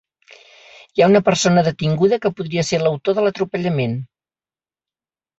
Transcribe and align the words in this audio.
Hi 0.93 1.01
ha 1.03 1.09
una 1.09 1.19
persona 1.25 1.63
detinguda 1.67 2.17
que 2.23 2.31
podria 2.39 2.63
ser 2.69 2.79
l’autor 2.85 3.17
de 3.19 3.25
l’atropellament. 3.27 3.93